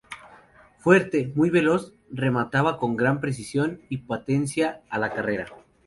Fuerte, 0.79 1.31
muy 1.35 1.51
veloz, 1.51 1.93
remataba 2.09 2.79
con 2.79 2.97
gran 2.97 3.21
precisión 3.21 3.81
y 3.87 3.97
potencia 3.99 4.81
a 4.89 4.97
la 4.97 5.13
carrera. 5.13 5.45